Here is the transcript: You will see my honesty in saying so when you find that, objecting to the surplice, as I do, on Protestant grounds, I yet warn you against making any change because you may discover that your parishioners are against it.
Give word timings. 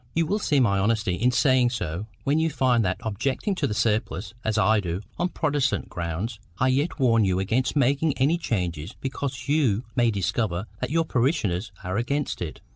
You 0.15 0.25
will 0.25 0.39
see 0.39 0.59
my 0.59 0.79
honesty 0.79 1.13
in 1.13 1.29
saying 1.29 1.69
so 1.69 2.07
when 2.23 2.39
you 2.39 2.49
find 2.49 2.83
that, 2.83 2.97
objecting 3.01 3.53
to 3.53 3.67
the 3.67 3.75
surplice, 3.75 4.33
as 4.43 4.57
I 4.57 4.79
do, 4.79 5.01
on 5.19 5.29
Protestant 5.29 5.89
grounds, 5.89 6.39
I 6.57 6.69
yet 6.69 6.99
warn 6.99 7.23
you 7.23 7.37
against 7.39 7.75
making 7.75 8.17
any 8.17 8.39
change 8.39 8.95
because 8.99 9.47
you 9.47 9.83
may 9.95 10.09
discover 10.09 10.65
that 10.79 10.89
your 10.89 11.05
parishioners 11.05 11.71
are 11.83 11.97
against 11.97 12.41
it. 12.41 12.61